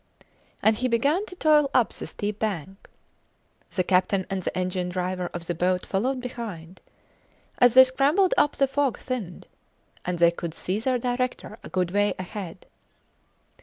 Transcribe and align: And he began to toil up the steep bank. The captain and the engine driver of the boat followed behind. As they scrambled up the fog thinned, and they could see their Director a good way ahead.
And 0.63 0.77
he 0.77 0.87
began 0.87 1.27
to 1.27 1.35
toil 1.35 1.69
up 1.75 1.93
the 1.93 2.07
steep 2.07 2.39
bank. 2.39 2.89
The 3.75 3.83
captain 3.83 4.25
and 4.31 4.41
the 4.41 4.57
engine 4.57 4.89
driver 4.89 5.27
of 5.31 5.45
the 5.45 5.53
boat 5.53 5.85
followed 5.85 6.21
behind. 6.21 6.81
As 7.59 7.75
they 7.75 7.83
scrambled 7.83 8.33
up 8.35 8.55
the 8.55 8.67
fog 8.67 8.97
thinned, 8.97 9.45
and 10.03 10.17
they 10.17 10.31
could 10.31 10.55
see 10.55 10.79
their 10.79 10.97
Director 10.97 11.59
a 11.63 11.69
good 11.69 11.91
way 11.91 12.15
ahead. 12.17 12.65